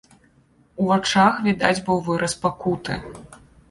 У 0.85 0.87
вачах 0.93 1.39
відаць 1.51 1.77
быў 1.91 2.03
выраз 2.11 2.33
пакуты. 2.49 3.03